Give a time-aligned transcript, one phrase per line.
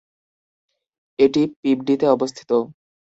[1.19, 2.51] এটি পিবডিতে অবস্থিত।